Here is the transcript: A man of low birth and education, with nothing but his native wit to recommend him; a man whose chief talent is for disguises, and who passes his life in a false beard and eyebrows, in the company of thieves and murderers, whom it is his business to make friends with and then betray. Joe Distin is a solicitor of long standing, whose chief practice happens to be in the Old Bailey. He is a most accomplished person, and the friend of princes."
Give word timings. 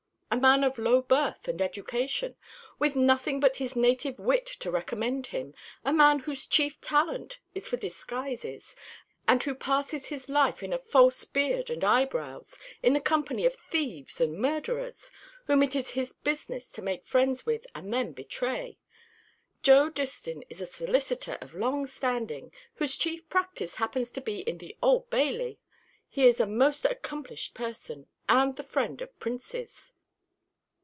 A 0.33 0.37
man 0.37 0.63
of 0.63 0.77
low 0.77 1.01
birth 1.01 1.49
and 1.49 1.61
education, 1.61 2.37
with 2.79 2.95
nothing 2.95 3.41
but 3.41 3.57
his 3.57 3.75
native 3.75 4.17
wit 4.17 4.45
to 4.45 4.71
recommend 4.71 5.27
him; 5.27 5.53
a 5.83 5.91
man 5.91 6.19
whose 6.19 6.47
chief 6.47 6.79
talent 6.79 7.39
is 7.53 7.67
for 7.67 7.75
disguises, 7.75 8.73
and 9.27 9.43
who 9.43 9.53
passes 9.53 10.05
his 10.05 10.29
life 10.29 10.63
in 10.63 10.71
a 10.71 10.79
false 10.79 11.25
beard 11.25 11.69
and 11.69 11.83
eyebrows, 11.83 12.57
in 12.81 12.93
the 12.93 13.01
company 13.01 13.45
of 13.45 13.55
thieves 13.55 14.21
and 14.21 14.39
murderers, 14.39 15.11
whom 15.47 15.61
it 15.61 15.75
is 15.75 15.91
his 15.91 16.13
business 16.13 16.71
to 16.71 16.81
make 16.81 17.05
friends 17.05 17.45
with 17.45 17.67
and 17.75 17.93
then 17.93 18.13
betray. 18.13 18.79
Joe 19.61 19.91
Distin 19.91 20.43
is 20.49 20.61
a 20.61 20.65
solicitor 20.65 21.37
of 21.41 21.53
long 21.55 21.85
standing, 21.87 22.53
whose 22.75 22.95
chief 22.95 23.27
practice 23.27 23.75
happens 23.75 24.09
to 24.11 24.21
be 24.21 24.39
in 24.39 24.59
the 24.59 24.77
Old 24.81 25.09
Bailey. 25.09 25.59
He 26.07 26.23
is 26.25 26.39
a 26.39 26.47
most 26.47 26.85
accomplished 26.85 27.53
person, 27.53 28.07
and 28.29 28.55
the 28.55 28.63
friend 28.63 29.01
of 29.01 29.19
princes." 29.19 29.91